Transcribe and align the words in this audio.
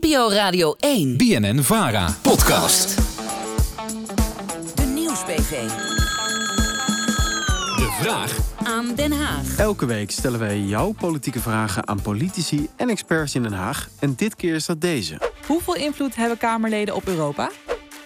NPO 0.00 0.30
Radio 0.30 0.74
1. 0.78 1.16
BNN 1.16 1.62
Vara. 1.62 2.14
Podcast. 2.22 2.96
De 4.74 4.82
Nieuwsbv. 4.82 5.50
De 7.76 7.96
vraag 8.00 8.36
Aan 8.62 8.94
Den 8.94 9.12
Haag. 9.12 9.56
Elke 9.56 9.86
week 9.86 10.10
stellen 10.10 10.38
wij 10.38 10.60
jouw 10.60 10.92
politieke 10.92 11.40
vragen 11.40 11.88
aan 11.88 12.02
politici 12.02 12.68
en 12.76 12.88
experts 12.88 13.34
in 13.34 13.42
Den 13.42 13.52
Haag. 13.52 13.88
En 13.98 14.14
dit 14.16 14.36
keer 14.36 14.54
is 14.54 14.66
dat 14.66 14.80
deze. 14.80 15.20
Hoeveel 15.46 15.74
invloed 15.76 16.16
hebben 16.16 16.38
Kamerleden 16.38 16.94
op 16.94 17.06
Europa? 17.06 17.50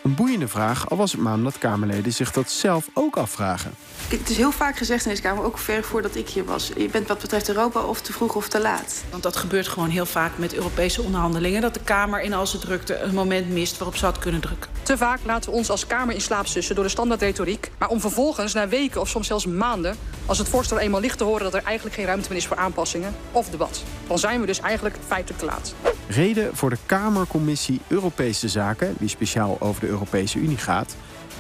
Een 0.03 0.15
boeiende 0.15 0.49
vraag, 0.49 0.91
al 0.91 0.97
was 0.97 1.13
het 1.13 1.21
maar 1.21 1.35
omdat 1.35 1.59
Kamerleden 1.59 2.13
zich 2.13 2.33
dat 2.33 2.51
zelf 2.51 2.89
ook 2.95 3.17
afvragen. 3.17 3.75
Het 4.09 4.31
is 4.31 4.37
heel 4.37 4.53
vaak 4.53 4.77
gezegd 4.77 5.05
in 5.05 5.11
deze 5.11 5.23
Kamer, 5.23 5.45
ook 5.45 5.59
ver 5.59 5.85
voordat 5.85 6.15
ik 6.17 6.29
hier 6.29 6.45
was. 6.45 6.71
Je 6.77 6.89
bent 6.89 7.09
wat 7.09 7.19
betreft 7.19 7.49
Europa 7.49 7.81
of 7.81 8.01
te 8.01 8.13
vroeg 8.13 8.35
of 8.35 8.49
te 8.49 8.61
laat. 8.61 9.05
Want 9.11 9.23
dat 9.23 9.37
gebeurt 9.37 9.69
gewoon 9.69 9.89
heel 9.89 10.07
vaak 10.07 10.39
met 10.39 10.55
Europese 10.55 11.03
onderhandelingen. 11.03 11.61
Dat 11.61 11.75
de 11.75 11.81
Kamer 11.81 12.21
in 12.21 12.33
al 12.33 12.47
zijn 12.47 12.63
drukte 12.63 12.99
een 12.99 13.15
moment 13.15 13.49
mist 13.51 13.79
waarop 13.79 13.97
ze 13.97 14.05
had 14.05 14.19
kunnen 14.19 14.41
drukken. 14.41 14.71
Te 14.83 14.97
vaak 14.97 15.19
laten 15.25 15.51
we 15.51 15.57
ons 15.57 15.71
als 15.71 15.87
Kamer 15.87 16.15
in 16.15 16.21
slaap 16.21 16.47
sussen 16.47 16.75
door 16.75 16.85
de 16.85 16.91
standaardretoriek. 16.91 17.71
Maar 17.79 17.89
om 17.89 18.01
vervolgens 18.01 18.53
na 18.53 18.69
weken 18.69 19.01
of 19.01 19.09
soms 19.09 19.27
zelfs 19.27 19.47
maanden, 19.47 19.97
als 20.27 20.39
het 20.39 20.49
voorstel 20.49 20.79
eenmaal 20.79 21.01
ligt 21.01 21.19
te 21.19 21.25
horen 21.25 21.43
dat 21.43 21.55
er 21.55 21.63
eigenlijk 21.65 21.97
geen 21.97 22.07
ruimte 22.07 22.29
meer 22.29 22.39
is 22.39 22.47
voor 22.47 22.57
aanpassingen 22.57 23.15
of 23.33 23.49
debat. 23.49 23.83
Dan 24.07 24.19
zijn 24.19 24.41
we 24.41 24.47
dus 24.47 24.61
eigenlijk 24.61 24.97
feitelijk 25.07 25.41
te 25.41 25.47
laat. 25.47 25.75
Reden 26.13 26.57
voor 26.57 26.71
de 26.71 26.79
Kamercommissie 26.87 27.81
Europese 27.89 28.49
Zaken, 28.49 28.95
die 28.99 29.09
speciaal 29.09 29.57
over 29.61 29.81
de 29.81 29.87
Europese 29.87 30.39
Unie 30.39 30.57
gaat, 30.57 30.97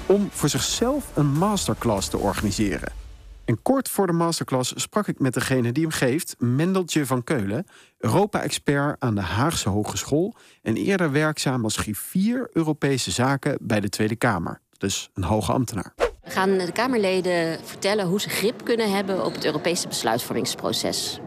om 0.06 0.28
voor 0.30 0.48
zichzelf 0.48 1.10
een 1.14 1.32
masterclass 1.32 2.08
te 2.08 2.18
organiseren. 2.18 2.92
En 3.44 3.62
kort 3.62 3.88
voor 3.88 4.06
de 4.06 4.12
masterclass 4.12 4.72
sprak 4.76 5.06
ik 5.08 5.18
met 5.18 5.34
degene 5.34 5.72
die 5.72 5.82
hem 5.82 5.92
geeft, 5.92 6.34
Mendeltje 6.38 7.06
van 7.06 7.24
Keulen, 7.24 7.66
Europa-expert 7.98 8.96
aan 8.98 9.14
de 9.14 9.20
Haagse 9.20 9.68
Hogeschool 9.68 10.34
en 10.62 10.76
eerder 10.76 11.12
werkzaam 11.12 11.64
als 11.64 11.76
griffier 11.76 12.48
Europese 12.52 13.10
Zaken 13.10 13.58
bij 13.60 13.80
de 13.80 13.88
Tweede 13.88 14.16
Kamer. 14.16 14.60
Dus 14.78 15.10
een 15.14 15.24
hoge 15.24 15.52
ambtenaar. 15.52 15.94
We 15.96 16.30
gaan 16.30 16.58
de 16.58 16.72
Kamerleden 16.72 17.58
vertellen 17.64 18.06
hoe 18.06 18.20
ze 18.20 18.28
grip 18.28 18.64
kunnen 18.64 18.92
hebben 18.92 19.24
op 19.24 19.34
het 19.34 19.44
Europese 19.44 19.88
besluitvormingsproces. 19.88 21.20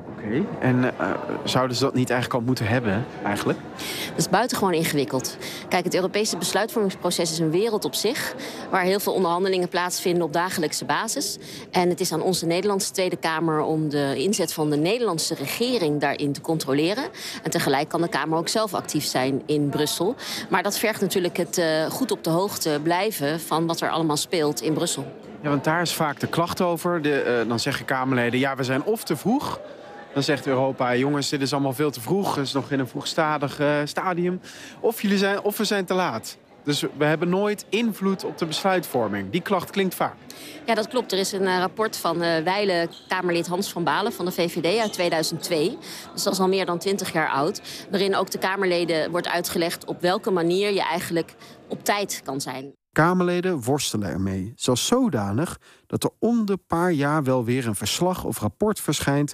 En 0.59 0.83
eh, 0.83 1.09
zouden 1.43 1.77
ze 1.77 1.83
dat 1.83 1.93
niet 1.93 2.09
eigenlijk 2.09 2.39
al 2.41 2.47
moeten 2.47 2.67
hebben, 2.67 3.05
eigenlijk? 3.23 3.59
Dat 4.09 4.17
is 4.17 4.29
buitengewoon 4.29 4.73
ingewikkeld. 4.73 5.37
Kijk, 5.69 5.83
het 5.83 5.95
Europese 5.95 6.37
besluitvormingsproces 6.37 7.31
is 7.31 7.39
een 7.39 7.51
wereld 7.51 7.85
op 7.85 7.95
zich... 7.95 8.35
waar 8.69 8.83
heel 8.83 8.99
veel 8.99 9.13
onderhandelingen 9.13 9.69
plaatsvinden 9.69 10.23
op 10.23 10.33
dagelijkse 10.33 10.85
basis. 10.85 11.37
En 11.71 11.89
het 11.89 11.99
is 11.99 12.11
aan 12.11 12.21
onze 12.21 12.45
Nederlandse 12.45 12.91
Tweede 12.91 13.15
Kamer... 13.15 13.61
om 13.61 13.89
de 13.89 14.13
inzet 14.17 14.53
van 14.53 14.69
de 14.69 14.77
Nederlandse 14.77 15.35
regering 15.35 16.01
daarin 16.01 16.33
te 16.33 16.41
controleren. 16.41 17.03
En 17.43 17.51
tegelijk 17.51 17.89
kan 17.89 18.01
de 18.01 18.09
Kamer 18.09 18.37
ook 18.37 18.49
zelf 18.49 18.73
actief 18.73 19.05
zijn 19.05 19.41
in 19.45 19.69
Brussel. 19.69 20.15
Maar 20.49 20.63
dat 20.63 20.77
vergt 20.77 21.01
natuurlijk 21.01 21.37
het 21.37 21.57
eh, 21.57 21.85
goed 21.85 22.11
op 22.11 22.23
de 22.23 22.29
hoogte 22.29 22.79
blijven... 22.83 23.39
van 23.39 23.65
wat 23.65 23.81
er 23.81 23.89
allemaal 23.89 24.17
speelt 24.17 24.61
in 24.61 24.73
Brussel. 24.73 25.05
Ja, 25.41 25.49
want 25.49 25.63
daar 25.63 25.81
is 25.81 25.93
vaak 25.93 26.19
de 26.19 26.27
klacht 26.27 26.61
over. 26.61 27.01
De, 27.01 27.21
eh, 27.21 27.47
dan 27.47 27.59
zeggen 27.59 27.85
Kamerleden, 27.85 28.39
ja, 28.39 28.55
we 28.55 28.63
zijn 28.63 28.83
of 28.83 29.03
te 29.03 29.15
vroeg... 29.15 29.59
Dan 30.15 30.23
zegt 30.23 30.47
Europa, 30.47 30.95
jongens, 30.95 31.29
dit 31.29 31.41
is 31.41 31.53
allemaal 31.53 31.73
veel 31.73 31.91
te 31.91 32.01
vroeg. 32.01 32.35
Het 32.35 32.45
is 32.45 32.53
nog 32.53 32.71
in 32.71 32.79
een 32.79 32.87
vroegstadig 32.87 33.59
eh, 33.59 33.81
stadium. 33.83 34.41
Of, 34.79 35.01
jullie 35.01 35.17
zijn, 35.17 35.41
of 35.41 35.57
we 35.57 35.63
zijn 35.63 35.85
te 35.85 35.93
laat. 35.93 36.37
Dus 36.63 36.81
we 36.97 37.05
hebben 37.05 37.29
nooit 37.29 37.65
invloed 37.69 38.23
op 38.23 38.37
de 38.37 38.45
besluitvorming. 38.45 39.29
Die 39.31 39.41
klacht 39.41 39.69
klinkt 39.69 39.95
vaak. 39.95 40.15
Ja, 40.65 40.73
dat 40.73 40.87
klopt. 40.87 41.11
Er 41.11 41.17
is 41.17 41.31
een 41.31 41.47
eh, 41.47 41.57
rapport 41.57 41.97
van 41.97 42.23
uh, 42.23 42.37
wijle 42.37 42.89
Kamerlid 43.07 43.47
Hans 43.47 43.71
van 43.71 43.83
Balen 43.83 44.13
van 44.13 44.25
de 44.25 44.31
VVD 44.31 44.79
uit 44.79 44.93
2002. 44.93 45.77
Dus 46.13 46.23
dat 46.23 46.33
is 46.33 46.39
al 46.39 46.47
meer 46.47 46.65
dan 46.65 46.77
20 46.77 47.13
jaar 47.13 47.29
oud. 47.29 47.61
Waarin 47.89 48.15
ook 48.15 48.31
de 48.31 48.39
Kamerleden 48.39 49.11
wordt 49.11 49.27
uitgelegd 49.27 49.85
op 49.85 50.01
welke 50.01 50.31
manier 50.31 50.73
je 50.73 50.83
eigenlijk 50.83 51.35
op 51.67 51.83
tijd 51.83 52.21
kan 52.23 52.41
zijn. 52.41 52.73
Kamerleden 52.91 53.61
worstelen 53.61 54.09
ermee. 54.09 54.53
Zelfs 54.55 54.85
zodanig 54.85 55.57
dat 55.87 56.03
er 56.03 56.09
om 56.19 56.45
de 56.45 56.57
paar 56.67 56.91
jaar 56.91 57.23
wel 57.23 57.43
weer 57.43 57.67
een 57.67 57.75
verslag 57.75 58.23
of 58.23 58.39
rapport 58.39 58.79
verschijnt 58.79 59.33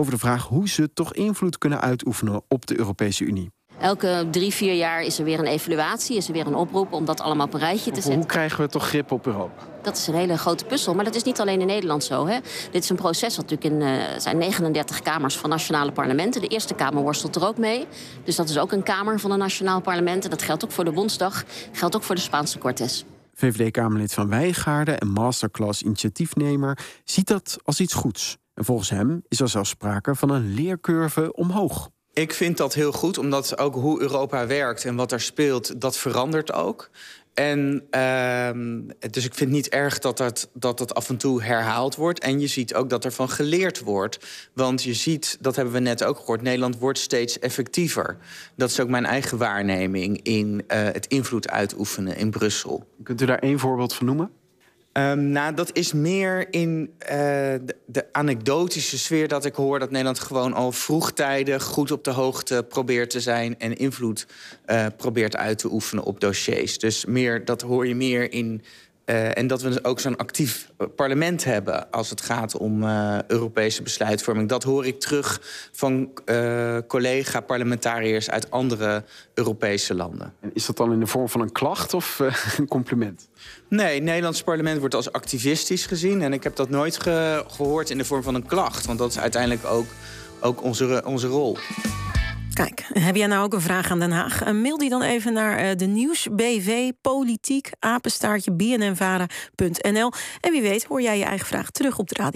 over 0.00 0.12
de 0.12 0.18
vraag 0.18 0.46
hoe 0.46 0.68
ze 0.68 0.92
toch 0.92 1.14
invloed 1.14 1.58
kunnen 1.58 1.80
uitoefenen 1.80 2.42
op 2.48 2.66
de 2.66 2.78
Europese 2.78 3.24
Unie. 3.24 3.50
Elke 3.80 4.26
drie, 4.30 4.54
vier 4.54 4.74
jaar 4.74 5.02
is 5.02 5.18
er 5.18 5.24
weer 5.24 5.38
een 5.38 5.46
evaluatie, 5.46 6.16
is 6.16 6.26
er 6.26 6.32
weer 6.32 6.46
een 6.46 6.54
oproep 6.54 6.92
om 6.92 7.04
dat 7.04 7.20
allemaal 7.20 7.46
op 7.46 7.54
een 7.54 7.60
rijtje 7.60 7.90
te 7.90 8.00
zetten. 8.00 8.14
Hoe 8.14 8.26
krijgen 8.26 8.60
we 8.60 8.68
toch 8.68 8.88
grip 8.88 9.10
op 9.12 9.26
Europa? 9.26 9.62
Dat 9.82 9.96
is 9.96 10.06
een 10.06 10.14
hele 10.14 10.38
grote 10.38 10.64
puzzel, 10.64 10.94
maar 10.94 11.04
dat 11.04 11.14
is 11.14 11.22
niet 11.22 11.40
alleen 11.40 11.60
in 11.60 11.66
Nederland 11.66 12.04
zo. 12.04 12.26
Hè. 12.26 12.38
Dit 12.70 12.82
is 12.82 12.88
een 12.88 12.96
proces 12.96 13.36
wat 13.36 13.50
natuurlijk 13.50 13.82
in 13.82 13.88
uh, 13.88 14.18
zijn 14.18 14.38
39 14.38 15.00
kamers 15.00 15.36
van 15.36 15.50
nationale 15.50 15.92
parlementen. 15.92 16.40
De 16.40 16.46
Eerste 16.46 16.74
Kamer 16.74 17.02
worstelt 17.02 17.36
er 17.36 17.46
ook 17.46 17.58
mee. 17.58 17.86
Dus 18.24 18.36
dat 18.36 18.48
is 18.48 18.58
ook 18.58 18.72
een 18.72 18.82
kamer 18.82 19.20
van 19.20 19.30
een 19.30 19.38
nationaal 19.38 19.80
parlement. 19.80 20.24
En 20.24 20.30
dat 20.30 20.42
geldt 20.42 20.64
ook 20.64 20.72
voor 20.72 20.84
de 20.84 20.92
Bondsdag, 20.92 21.44
geldt 21.72 21.96
ook 21.96 22.02
voor 22.02 22.14
de 22.14 22.20
Spaanse 22.20 22.58
Cortes. 22.58 23.04
VVD-Kamerlid 23.34 24.14
van 24.14 24.28
Wijgaarden 24.28 24.98
en 24.98 25.08
masterclass 25.08 25.82
initiatiefnemer 25.82 26.78
ziet 27.04 27.26
dat 27.26 27.58
als 27.64 27.80
iets 27.80 27.94
goeds. 27.94 28.38
En 28.60 28.66
volgens 28.66 28.90
hem 28.90 29.22
is 29.28 29.40
er 29.40 29.48
zelfs 29.48 29.70
sprake 29.70 30.14
van 30.14 30.30
een 30.30 30.54
leercurve 30.54 31.32
omhoog. 31.32 31.90
Ik 32.12 32.32
vind 32.32 32.56
dat 32.56 32.74
heel 32.74 32.92
goed, 32.92 33.18
omdat 33.18 33.58
ook 33.58 33.74
hoe 33.74 34.00
Europa 34.00 34.46
werkt 34.46 34.84
en 34.84 34.96
wat 34.96 35.12
er 35.12 35.20
speelt, 35.20 35.80
dat 35.80 35.96
verandert 35.96 36.52
ook. 36.52 36.90
En 37.34 37.86
uh, 37.90 38.50
dus 39.10 39.24
ik 39.24 39.34
vind 39.34 39.50
niet 39.50 39.68
erg 39.68 39.98
dat 39.98 40.16
dat, 40.16 40.50
dat 40.52 40.78
dat 40.78 40.94
af 40.94 41.08
en 41.08 41.16
toe 41.16 41.42
herhaald 41.42 41.96
wordt. 41.96 42.18
En 42.18 42.40
je 42.40 42.46
ziet 42.46 42.74
ook 42.74 42.90
dat 42.90 43.04
er 43.04 43.12
van 43.12 43.28
geleerd 43.28 43.80
wordt. 43.80 44.18
Want 44.54 44.82
je 44.82 44.94
ziet, 44.94 45.38
dat 45.40 45.56
hebben 45.56 45.74
we 45.74 45.80
net 45.80 46.04
ook 46.04 46.18
gehoord, 46.18 46.42
Nederland 46.42 46.78
wordt 46.78 46.98
steeds 46.98 47.38
effectiever. 47.38 48.16
Dat 48.56 48.70
is 48.70 48.80
ook 48.80 48.88
mijn 48.88 49.06
eigen 49.06 49.38
waarneming 49.38 50.22
in 50.22 50.52
uh, 50.52 50.60
het 50.68 51.06
invloed 51.06 51.50
uitoefenen 51.50 52.16
in 52.16 52.30
Brussel. 52.30 52.84
Kunt 53.02 53.20
u 53.20 53.26
daar 53.26 53.38
één 53.38 53.58
voorbeeld 53.58 53.94
van 53.94 54.06
noemen? 54.06 54.30
Um, 54.92 55.28
nou, 55.28 55.54
dat 55.54 55.76
is 55.76 55.92
meer 55.92 56.52
in 56.52 56.92
uh, 57.02 57.08
de, 57.86 58.06
anekdotische 58.12 58.98
sfeer 58.98 59.28
dat 59.28 59.44
ik 59.44 59.54
hoor... 59.54 59.78
dat 59.78 59.90
Nederland 59.90 60.18
gewoon 60.18 60.52
al 60.52 60.72
vroegtijdig 60.72 61.62
goed 61.62 61.90
op 61.90 62.04
de 62.04 62.10
hoogte 62.10 62.64
probeert 62.68 63.10
te 63.10 63.20
zijn... 63.20 63.58
en 63.58 63.76
invloed 63.76 64.26
uh, 64.66 64.86
probeert 64.96 65.36
uit 65.36 65.58
te 65.58 65.72
oefenen 65.72 66.04
op 66.04 66.20
dossiers. 66.20 66.78
Dus 66.78 67.04
meer, 67.04 67.44
dat 67.44 67.60
hoor 67.60 67.86
je 67.86 67.94
meer 67.94 68.32
in... 68.32 68.62
Uh, 69.10 69.38
en 69.38 69.46
dat 69.46 69.62
we 69.62 69.78
ook 69.82 70.00
zo'n 70.00 70.16
actief 70.16 70.70
parlement 70.96 71.44
hebben 71.44 71.90
als 71.90 72.10
het 72.10 72.20
gaat 72.20 72.56
om 72.56 72.84
Europese 73.26 73.82
besluitvorming. 73.82 74.48
Dat 74.48 74.62
hoor 74.62 74.86
ik 74.86 75.00
terug 75.00 75.40
van 75.72 76.10
collega-parlementariërs 76.86 78.30
uit 78.30 78.50
andere 78.50 79.04
Europese 79.34 79.94
landen. 79.94 80.34
En 80.40 80.50
is 80.54 80.66
dat 80.66 80.76
dan 80.76 80.92
in 80.92 81.00
de 81.00 81.06
vorm 81.06 81.28
van 81.28 81.40
een 81.40 81.52
klacht 81.52 81.94
of 81.94 82.18
een 82.58 82.68
compliment? 82.68 83.28
Nee, 83.68 83.94
het 83.94 84.02
Nederlands 84.02 84.42
parlement 84.42 84.78
wordt 84.78 84.94
als 84.94 85.12
activistisch 85.12 85.86
gezien. 85.86 86.22
En 86.22 86.32
ik 86.32 86.42
heb 86.42 86.56
dat 86.56 86.68
nooit 86.68 87.02
ge 87.02 87.44
gehoord 87.46 87.90
in 87.90 87.98
de 87.98 88.04
vorm 88.04 88.22
van 88.22 88.34
een 88.34 88.46
klacht. 88.46 88.86
Want 88.86 88.98
dat 88.98 89.10
is 89.10 89.18
uiteindelijk 89.18 89.64
ook, 89.64 89.86
ook 90.40 90.62
onze, 90.62 91.02
onze 91.04 91.26
rol. 91.26 91.58
Kijk, 92.64 92.86
heb 92.92 93.16
jij 93.16 93.26
nou 93.26 93.44
ook 93.44 93.52
een 93.52 93.60
vraag 93.60 93.90
aan 93.90 93.98
Den 93.98 94.10
Haag? 94.10 94.52
Mail 94.52 94.76
die 94.76 94.88
dan 94.88 95.02
even 95.02 95.32
naar 95.32 95.76
de 95.76 95.86
nieuwsbv 95.86 96.90
politiek 97.00 97.70
apenstaartje 97.78 98.52
bnnvara.nl. 98.52 100.12
En 100.40 100.52
wie 100.52 100.62
weet 100.62 100.84
hoor 100.84 101.02
jij 101.02 101.18
je 101.18 101.24
eigen 101.24 101.46
vraag 101.46 101.70
terug 101.70 101.98
op 101.98 102.08
de 102.08 102.14
radio. 102.14 102.28